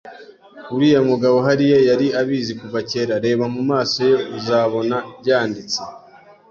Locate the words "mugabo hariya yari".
1.09-2.07